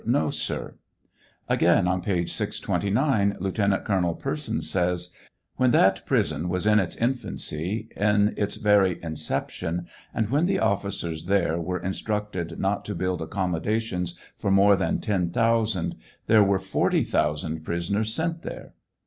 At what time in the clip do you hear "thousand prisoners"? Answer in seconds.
17.03-18.11